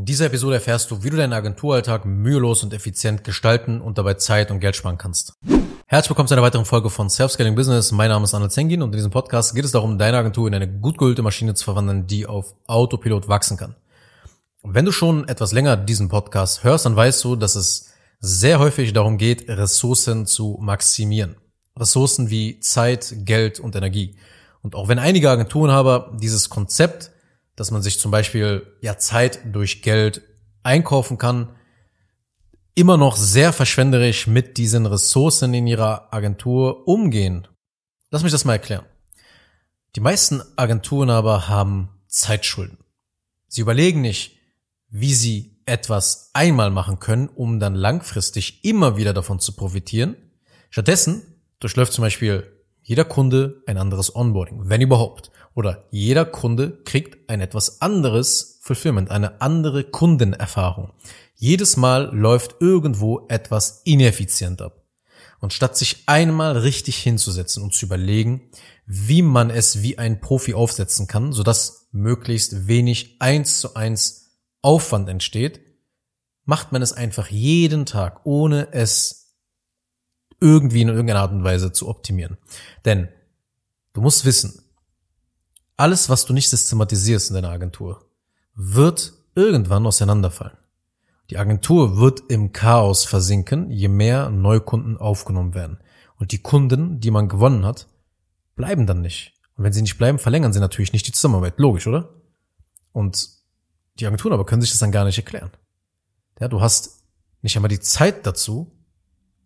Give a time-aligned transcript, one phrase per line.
[0.00, 4.14] In dieser Episode erfährst du, wie du deinen Agenturalltag mühelos und effizient gestalten und dabei
[4.14, 5.34] Zeit und Geld sparen kannst.
[5.88, 7.92] Herzlich willkommen zu einer weiteren Folge von Self-Scaling Business.
[7.92, 10.54] Mein Name ist Anna Zengin und in diesem Podcast geht es darum, deine Agentur in
[10.54, 13.76] eine gut geölte Maschine zu verwandeln, die auf Autopilot wachsen kann.
[14.62, 18.94] Wenn du schon etwas länger diesen Podcast hörst, dann weißt du, dass es sehr häufig
[18.94, 21.36] darum geht, Ressourcen zu maximieren.
[21.78, 24.16] Ressourcen wie Zeit, Geld und Energie.
[24.62, 27.10] Und auch wenn einige Agenturenhaber dieses Konzept
[27.56, 30.22] dass man sich zum Beispiel ja Zeit durch Geld
[30.62, 31.56] einkaufen kann,
[32.74, 37.46] immer noch sehr verschwenderisch mit diesen Ressourcen in ihrer Agentur umgehen.
[38.10, 38.86] Lass mich das mal erklären.
[39.96, 42.78] Die meisten Agenturen aber haben Zeitschulden.
[43.48, 44.36] Sie überlegen nicht,
[44.88, 50.16] wie sie etwas einmal machen können, um dann langfristig immer wieder davon zu profitieren.
[50.70, 51.22] Stattdessen
[51.58, 52.50] durchläuft zum Beispiel
[52.82, 55.30] jeder Kunde ein anderes Onboarding, wenn überhaupt.
[55.54, 60.92] Oder jeder Kunde kriegt ein etwas anderes Fulfillment, eine andere Kundenerfahrung.
[61.34, 64.84] Jedes Mal läuft irgendwo etwas ineffizient ab.
[65.40, 68.50] Und statt sich einmal richtig hinzusetzen und zu überlegen,
[68.86, 75.08] wie man es wie ein Profi aufsetzen kann, sodass möglichst wenig eins zu eins Aufwand
[75.08, 75.60] entsteht,
[76.44, 79.36] macht man es einfach jeden Tag, ohne es
[80.40, 82.36] irgendwie in irgendeiner Art und Weise zu optimieren.
[82.84, 83.08] Denn
[83.92, 84.62] du musst wissen,
[85.80, 88.04] alles, was du nicht systematisierst in deiner Agentur,
[88.54, 90.58] wird irgendwann auseinanderfallen.
[91.30, 95.78] Die Agentur wird im Chaos versinken, je mehr Neukunden aufgenommen werden.
[96.16, 97.88] Und die Kunden, die man gewonnen hat,
[98.56, 99.40] bleiben dann nicht.
[99.56, 101.58] Und wenn sie nicht bleiben, verlängern sie natürlich nicht die Zusammenarbeit.
[101.58, 102.10] Logisch, oder?
[102.92, 103.30] Und
[103.98, 105.50] die Agenturen aber können sich das dann gar nicht erklären.
[106.40, 107.04] Ja, du hast
[107.40, 108.76] nicht einmal die Zeit dazu,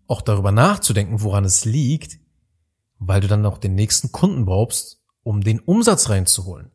[0.09, 2.19] auch darüber nachzudenken, woran es liegt,
[2.99, 6.70] weil du dann noch den nächsten Kunden brauchst, um den Umsatz reinzuholen.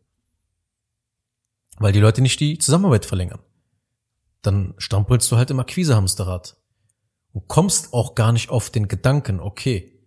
[1.78, 3.40] Weil die Leute nicht die Zusammenarbeit verlängern.
[4.42, 6.58] Dann strampelst du halt im Akquisehamsterrad.
[7.32, 10.00] Und kommst auch gar nicht auf den Gedanken, okay,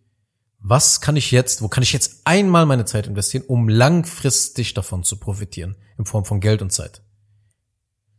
[0.59, 5.03] was kann ich jetzt, wo kann ich jetzt einmal meine Zeit investieren, um langfristig davon
[5.05, 7.03] zu profitieren, in Form von Geld und Zeit.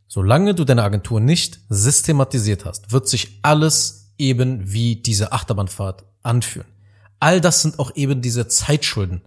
[0.06, 6.68] Solange du deine Agentur nicht systematisiert hast, wird sich alles eben wie diese Achterbahnfahrt anfühlen.
[7.20, 9.22] All das sind auch eben diese Zeitschulden,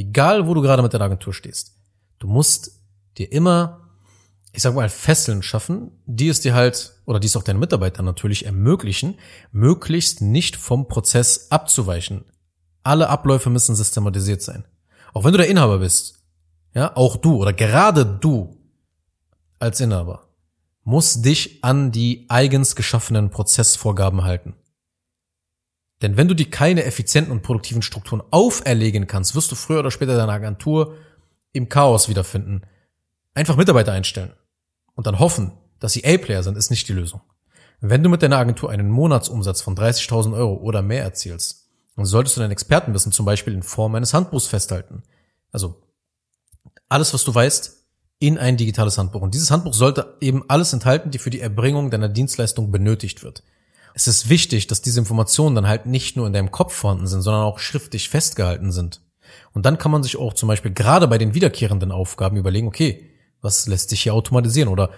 [0.00, 1.76] Egal, wo du gerade mit deiner Agentur stehst.
[2.20, 2.80] Du musst
[3.18, 3.90] dir immer,
[4.50, 8.06] ich sag mal, Fesseln schaffen, die es dir halt, oder die es auch deinen Mitarbeitern
[8.06, 9.18] natürlich ermöglichen,
[9.52, 12.24] möglichst nicht vom Prozess abzuweichen.
[12.82, 14.64] Alle Abläufe müssen systematisiert sein.
[15.12, 16.24] Auch wenn du der Inhaber bist,
[16.72, 18.56] ja, auch du oder gerade du
[19.58, 20.28] als Inhaber
[20.82, 24.54] musst dich an die eigens geschaffenen Prozessvorgaben halten.
[26.02, 29.90] Denn wenn du dir keine effizienten und produktiven Strukturen auferlegen kannst, wirst du früher oder
[29.90, 30.96] später deine Agentur
[31.52, 32.62] im Chaos wiederfinden.
[33.34, 34.32] Einfach Mitarbeiter einstellen
[34.94, 37.20] und dann hoffen, dass sie A-Player sind, ist nicht die Lösung.
[37.80, 41.66] Wenn du mit deiner Agentur einen Monatsumsatz von 30.000 Euro oder mehr erzielst,
[41.96, 45.02] dann solltest du dein Expertenwissen zum Beispiel in Form eines Handbuchs festhalten.
[45.52, 45.82] Also
[46.88, 47.84] alles, was du weißt,
[48.18, 49.22] in ein digitales Handbuch.
[49.22, 53.42] Und dieses Handbuch sollte eben alles enthalten, die für die Erbringung deiner Dienstleistung benötigt wird
[53.94, 57.22] es ist wichtig, dass diese Informationen dann halt nicht nur in deinem Kopf vorhanden sind,
[57.22, 59.00] sondern auch schriftlich festgehalten sind.
[59.52, 63.10] Und dann kann man sich auch zum Beispiel gerade bei den wiederkehrenden Aufgaben überlegen, okay,
[63.40, 64.90] was lässt sich hier automatisieren oder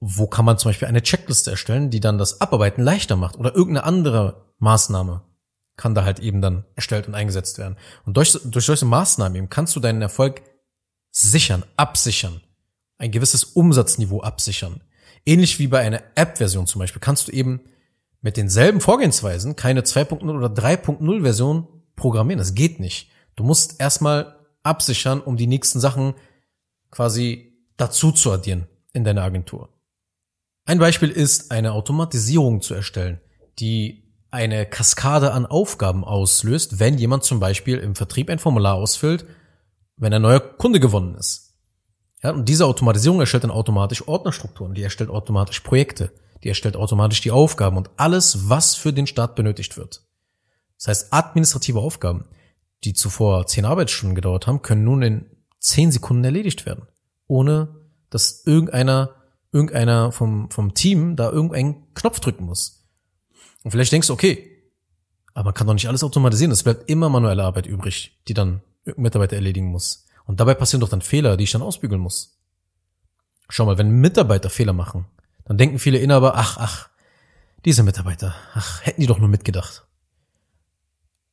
[0.00, 3.54] wo kann man zum Beispiel eine Checkliste erstellen, die dann das Abarbeiten leichter macht oder
[3.54, 5.22] irgendeine andere Maßnahme
[5.76, 7.76] kann da halt eben dann erstellt und eingesetzt werden.
[8.04, 10.42] Und durch, durch solche Maßnahmen eben kannst du deinen Erfolg
[11.10, 12.40] sichern, absichern,
[12.98, 14.82] ein gewisses Umsatzniveau absichern.
[15.24, 17.60] Ähnlich wie bei einer App-Version zum Beispiel kannst du eben
[18.22, 22.38] mit denselben Vorgehensweisen keine 2.0 oder 3.0 Version programmieren.
[22.38, 23.10] Das geht nicht.
[23.36, 26.14] Du musst erstmal absichern, um die nächsten Sachen
[26.90, 29.70] quasi dazu zu addieren in deine Agentur.
[30.64, 33.20] Ein Beispiel ist, eine Automatisierung zu erstellen,
[33.58, 39.26] die eine Kaskade an Aufgaben auslöst, wenn jemand zum Beispiel im Vertrieb ein Formular ausfüllt,
[39.96, 41.58] wenn ein neuer Kunde gewonnen ist.
[42.22, 47.20] Ja, und diese Automatisierung erstellt dann automatisch Ordnerstrukturen, die erstellt automatisch Projekte die erstellt automatisch
[47.20, 50.04] die Aufgaben und alles, was für den Start benötigt wird.
[50.76, 52.24] Das heißt, administrative Aufgaben,
[52.84, 55.26] die zuvor zehn Arbeitsstunden gedauert haben, können nun in
[55.60, 56.88] zehn Sekunden erledigt werden,
[57.28, 57.76] ohne
[58.10, 59.14] dass irgendeiner,
[59.52, 62.84] irgendeiner vom, vom Team da irgendeinen Knopf drücken muss.
[63.62, 64.48] Und vielleicht denkst du, okay,
[65.34, 66.50] aber man kann doch nicht alles automatisieren.
[66.50, 70.06] Es bleibt immer manuelle Arbeit übrig, die dann irgendein Mitarbeiter erledigen muss.
[70.24, 72.38] Und dabei passieren doch dann Fehler, die ich dann ausbügeln muss.
[73.48, 75.06] Schau mal, wenn Mitarbeiter Fehler machen,
[75.52, 76.88] dann denken viele Inhaber, ach, ach,
[77.66, 79.86] diese Mitarbeiter, ach, hätten die doch nur mitgedacht.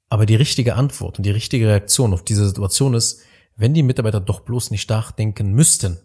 [0.09, 3.21] Aber die richtige Antwort und die richtige Reaktion auf diese Situation ist,
[3.55, 6.01] wenn die Mitarbeiter doch bloß nicht nachdenken müssten,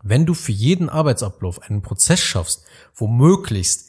[0.00, 2.62] wenn du für jeden Arbeitsablauf einen Prozess schaffst,
[2.94, 3.88] wo möglichst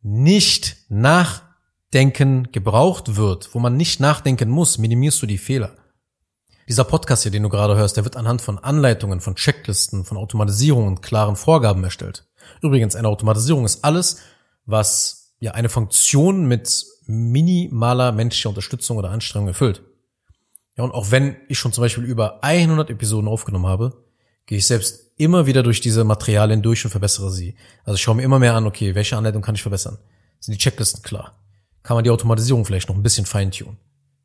[0.00, 5.76] nicht nachdenken gebraucht wird, wo man nicht nachdenken muss, minimierst du die Fehler.
[6.66, 10.16] Dieser Podcast hier, den du gerade hörst, der wird anhand von Anleitungen, von Checklisten, von
[10.16, 12.26] Automatisierung und klaren Vorgaben erstellt.
[12.60, 14.18] Übrigens, eine Automatisierung ist alles,
[14.66, 19.82] was ja eine Funktion mit minimaler menschlicher Unterstützung oder Anstrengung erfüllt.
[20.76, 24.04] Ja, und auch wenn ich schon zum Beispiel über 100 Episoden aufgenommen habe,
[24.46, 27.56] gehe ich selbst immer wieder durch diese Materialien durch und verbessere sie.
[27.84, 29.98] Also ich schaue mir immer mehr an, okay, welche Anleitung kann ich verbessern?
[30.40, 31.38] Sind die Checklisten klar?
[31.82, 33.78] Kann man die Automatisierung vielleicht noch ein bisschen feintunen?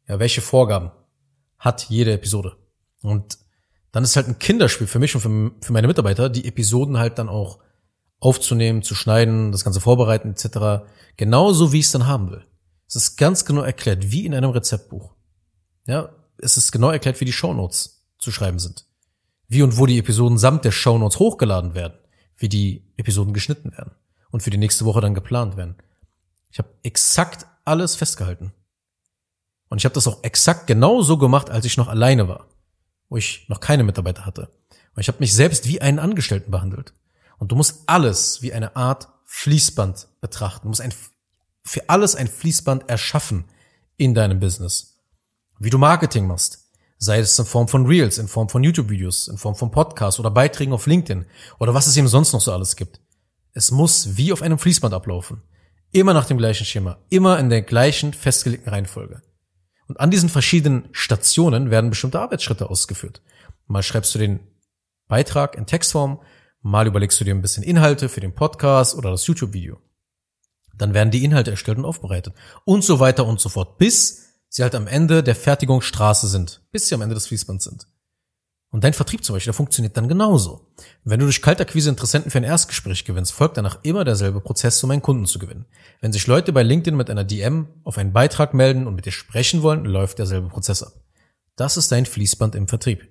[0.07, 0.91] Ja, welche Vorgaben
[1.59, 2.55] hat jede Episode?
[3.01, 3.37] Und
[3.91, 7.17] dann ist halt ein Kinderspiel für mich und für, für meine Mitarbeiter, die Episoden halt
[7.19, 7.59] dann auch
[8.19, 10.85] aufzunehmen, zu schneiden, das Ganze vorbereiten etc.
[11.17, 12.45] Genauso wie ich es dann haben will.
[12.87, 15.13] Es ist ganz genau erklärt, wie in einem Rezeptbuch.
[15.85, 18.85] Ja, es ist genau erklärt, wie die Shownotes zu schreiben sind.
[19.47, 21.97] Wie und wo die Episoden samt der Shownotes hochgeladen werden,
[22.37, 23.91] wie die Episoden geschnitten werden
[24.31, 25.75] und für die nächste Woche dann geplant werden.
[26.51, 28.53] Ich habe exakt alles festgehalten.
[29.69, 32.47] Und ich habe das auch exakt genau so gemacht, als ich noch alleine war,
[33.09, 34.49] wo ich noch keine Mitarbeiter hatte.
[34.95, 36.93] Und ich habe mich selbst wie einen Angestellten behandelt.
[37.37, 40.63] Und du musst alles wie eine Art Fließband betrachten.
[40.63, 40.93] Du musst ein,
[41.63, 43.45] für alles ein Fließband erschaffen
[43.97, 45.01] in deinem Business.
[45.59, 46.63] Wie du Marketing machst.
[46.99, 50.31] Sei es in Form von Reels, in Form von YouTube-Videos, in Form von Podcasts oder
[50.31, 51.25] Beiträgen auf LinkedIn
[51.59, 52.99] oder was es eben sonst noch so alles gibt.
[53.53, 55.43] Es muss wie auf einem Fließband ablaufen.
[55.91, 56.97] Immer nach dem gleichen Schema.
[57.09, 59.21] Immer in der gleichen festgelegten Reihenfolge.
[59.87, 63.21] Und an diesen verschiedenen Stationen werden bestimmte Arbeitsschritte ausgeführt.
[63.67, 64.39] Mal schreibst du den
[65.07, 66.19] Beitrag in Textform,
[66.61, 69.79] Mal überlegst du dir ein bisschen Inhalte für den Podcast oder das YouTube-Video.
[70.75, 72.33] Dann werden die Inhalte erstellt und aufbereitet.
[72.65, 76.87] Und so weiter und so fort, bis sie halt am Ende der Fertigungsstraße sind, bis
[76.87, 77.87] sie am Ende des Fließbands sind.
[78.69, 80.73] Und dein Vertrieb zum Beispiel, der funktioniert dann genauso.
[81.05, 84.91] Wenn du durch Kaltakquise Interessenten für ein Erstgespräch gewinnst, folgt danach immer derselbe Prozess, um
[84.91, 85.65] einen Kunden zu gewinnen.
[86.01, 89.11] Wenn sich Leute bei LinkedIn mit einer DM auf einen Beitrag melden und mit dir
[89.11, 90.93] sprechen wollen, läuft derselbe Prozess ab.
[91.55, 93.07] Das ist dein Fließband im Vertrieb.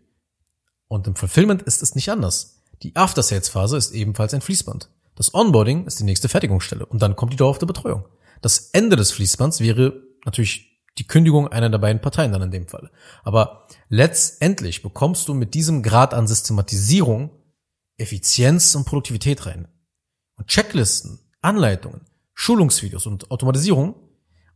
[0.89, 2.56] Und im Fulfillment ist es nicht anders.
[2.83, 4.91] Die After-Sales-Phase ist ebenfalls ein Fließband.
[5.15, 8.05] Das Onboarding ist die nächste Fertigungsstelle und dann kommt die dauerhafte Betreuung.
[8.43, 12.69] Das Ende des Fließbands wäre natürlich die Kündigung einer der beiden Parteien dann in dem
[12.69, 12.91] Fall.
[13.23, 17.31] Aber letztendlich bekommst du mit diesem Grad an Systematisierung
[17.99, 19.69] Effizienz und Produktivität rein.
[20.37, 22.03] Und Checklisten, Anleitungen,
[22.35, 23.95] Schulungsvideos und Automatisierung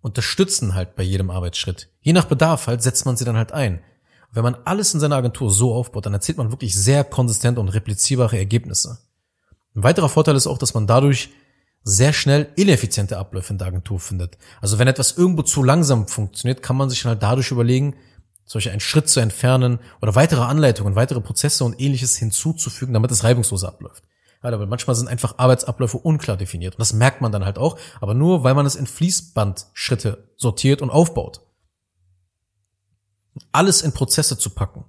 [0.03, 1.91] unterstützen halt bei jedem Arbeitsschritt.
[2.01, 3.83] Je nach Bedarf halt setzt man sie dann halt ein.
[4.33, 7.69] Wenn man alles in seiner Agentur so aufbaut, dann erzielt man wirklich sehr konsistente und
[7.69, 8.99] replizierbare Ergebnisse.
[9.75, 11.31] Ein weiterer Vorteil ist auch, dass man dadurch
[11.83, 14.37] sehr schnell ineffiziente Abläufe in der Agentur findet.
[14.61, 17.97] Also wenn etwas irgendwo zu langsam funktioniert, kann man sich dann halt dadurch überlegen,
[18.45, 23.25] solche einen Schritt zu entfernen oder weitere Anleitungen, weitere Prozesse und ähnliches hinzuzufügen, damit es
[23.25, 24.05] reibungsloser abläuft.
[24.43, 26.75] Ja, aber manchmal sind einfach Arbeitsabläufe unklar definiert.
[26.75, 30.83] Und das merkt man dann halt auch, aber nur, weil man es in Fließbandschritte sortiert
[30.83, 31.43] und aufbaut
[33.53, 34.85] alles in Prozesse zu packen,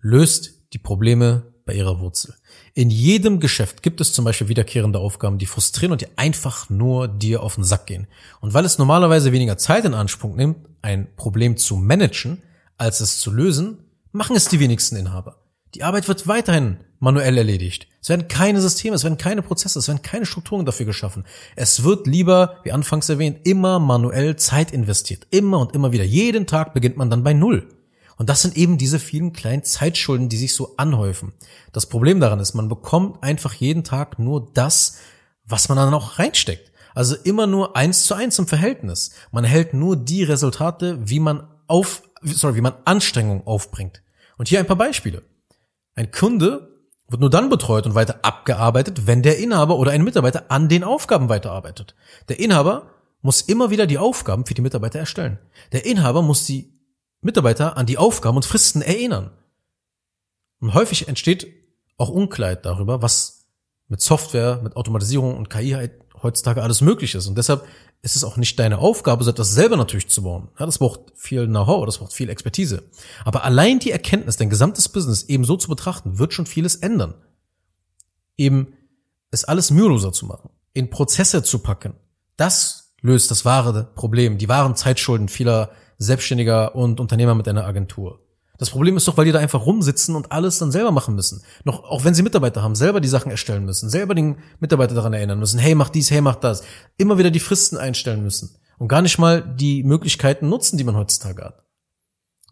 [0.00, 2.34] löst die Probleme bei ihrer Wurzel.
[2.74, 7.06] In jedem Geschäft gibt es zum Beispiel wiederkehrende Aufgaben, die frustrieren und die einfach nur
[7.06, 8.06] dir auf den Sack gehen.
[8.40, 12.42] Und weil es normalerweise weniger Zeit in Anspruch nimmt, ein Problem zu managen,
[12.76, 13.78] als es zu lösen,
[14.12, 15.44] machen es die wenigsten Inhaber.
[15.74, 17.86] Die Arbeit wird weiterhin manuell erledigt.
[18.02, 21.24] Es werden keine Systeme, es werden keine Prozesse, es werden keine Strukturen dafür geschaffen.
[21.54, 25.26] Es wird lieber, wie anfangs erwähnt, immer manuell Zeit investiert.
[25.30, 26.04] Immer und immer wieder.
[26.04, 27.68] Jeden Tag beginnt man dann bei Null.
[28.16, 31.32] Und das sind eben diese vielen kleinen Zeitschulden, die sich so anhäufen.
[31.72, 34.98] Das Problem daran ist, man bekommt einfach jeden Tag nur das,
[35.46, 36.70] was man dann auch reinsteckt.
[36.94, 39.12] Also immer nur eins zu eins im Verhältnis.
[39.30, 44.02] Man erhält nur die Resultate, wie man auf, sorry, wie man Anstrengung aufbringt.
[44.36, 45.22] Und hier ein paar Beispiele.
[45.94, 46.69] Ein Kunde
[47.10, 50.84] wird nur dann betreut und weiter abgearbeitet, wenn der Inhaber oder ein Mitarbeiter an den
[50.84, 51.96] Aufgaben weiterarbeitet.
[52.28, 52.86] Der Inhaber
[53.20, 55.38] muss immer wieder die Aufgaben für die Mitarbeiter erstellen.
[55.72, 56.72] Der Inhaber muss die
[57.20, 59.32] Mitarbeiter an die Aufgaben und Fristen erinnern.
[60.60, 61.48] Und häufig entsteht
[61.96, 63.48] auch Unklarheit darüber, was
[63.88, 67.26] mit Software, mit Automatisierung und KI halt heutzutage alles möglich ist.
[67.26, 67.66] Und deshalb
[68.02, 70.48] ist es auch nicht deine Aufgabe, so etwas selber natürlich zu bauen.
[70.58, 72.82] Ja, das braucht viel Know-how, das braucht viel Expertise.
[73.24, 77.14] Aber allein die Erkenntnis, dein gesamtes Business eben so zu betrachten, wird schon vieles ändern.
[78.36, 78.74] Eben
[79.30, 81.94] es alles müheloser zu machen, in Prozesse zu packen.
[82.36, 88.20] Das löst das wahre Problem, die wahren Zeitschulden vieler Selbstständiger und Unternehmer mit einer Agentur.
[88.60, 91.42] Das Problem ist doch, weil die da einfach rumsitzen und alles dann selber machen müssen.
[91.64, 95.14] Noch, auch wenn sie Mitarbeiter haben, selber die Sachen erstellen müssen, selber den Mitarbeiter daran
[95.14, 96.62] erinnern müssen, hey, mach dies, hey, mach das.
[96.98, 98.50] Immer wieder die Fristen einstellen müssen.
[98.76, 101.64] Und gar nicht mal die Möglichkeiten nutzen, die man heutzutage hat.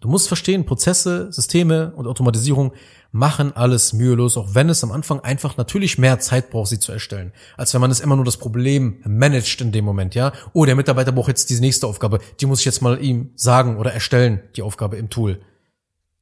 [0.00, 2.72] Du musst verstehen, Prozesse, Systeme und Automatisierung
[3.12, 6.90] machen alles mühelos, auch wenn es am Anfang einfach natürlich mehr Zeit braucht, sie zu
[6.90, 10.32] erstellen, als wenn man es immer nur das Problem managt in dem Moment, ja.
[10.54, 13.76] Oh, der Mitarbeiter braucht jetzt diese nächste Aufgabe, die muss ich jetzt mal ihm sagen
[13.76, 15.42] oder erstellen, die Aufgabe im Tool.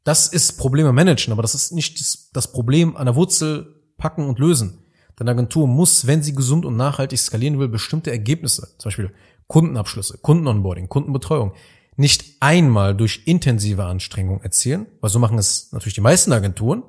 [0.06, 4.38] Das ist Probleme managen, aber das ist nicht das Problem an der Wurzel packen und
[4.38, 4.84] lösen.
[5.16, 9.10] Deine Agentur muss, wenn sie gesund und nachhaltig skalieren will, bestimmte Ergebnisse, zum Beispiel
[9.48, 11.54] Kundenabschlüsse, Kundenonboarding, Kundenbetreuung,
[11.96, 16.84] nicht einmal durch intensive Anstrengung erzielen, weil so machen es natürlich die meisten Agenturen,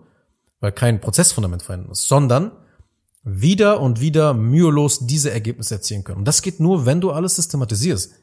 [0.59, 2.51] weil kein Prozessfundament vorhanden ist, sondern
[3.23, 6.19] wieder und wieder mühelos diese Ergebnisse erzielen können.
[6.19, 8.13] Und das geht nur, wenn du alles systematisierst.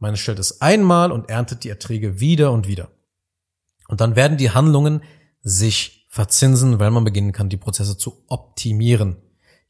[0.00, 2.88] Man stellt es einmal und erntet die Erträge wieder und wieder.
[3.90, 5.02] Und dann werden die Handlungen
[5.42, 9.16] sich verzinsen, weil man beginnen kann, die Prozesse zu optimieren.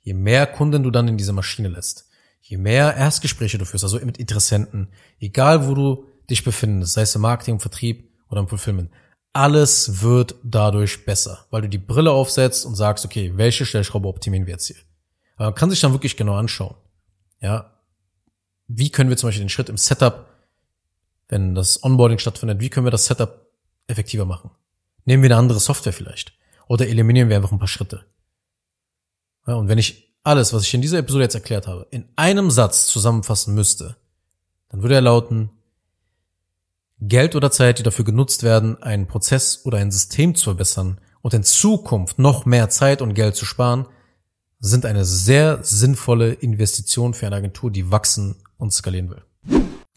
[0.02, 2.08] Je mehr Kunden du dann in diese Maschine lässt,
[2.42, 4.88] je mehr Erstgespräche du führst, also mit Interessenten,
[5.20, 8.90] egal wo du dich befindest, sei es im Marketing, Vertrieb oder im Fulfillment,
[9.32, 14.46] alles wird dadurch besser, weil du die Brille aufsetzt und sagst, okay, welche Stellschraube optimieren
[14.46, 14.76] wir jetzt hier?
[15.36, 16.76] Aber man kann sich dann wirklich genau anschauen.
[17.40, 17.78] Ja,
[18.68, 20.26] wie können wir zum Beispiel den Schritt im Setup,
[21.28, 23.49] wenn das Onboarding stattfindet, wie können wir das Setup
[23.90, 24.50] effektiver machen?
[25.04, 26.32] Nehmen wir eine andere Software vielleicht
[26.68, 28.04] oder eliminieren wir einfach ein paar Schritte.
[29.46, 32.50] Ja, und wenn ich alles, was ich in dieser Episode jetzt erklärt habe, in einem
[32.50, 33.96] Satz zusammenfassen müsste,
[34.68, 35.50] dann würde er lauten,
[37.02, 41.32] Geld oder Zeit, die dafür genutzt werden, einen Prozess oder ein System zu verbessern und
[41.32, 43.86] in Zukunft noch mehr Zeit und Geld zu sparen,
[44.60, 49.79] sind eine sehr sinnvolle Investition für eine Agentur, die wachsen und skalieren will.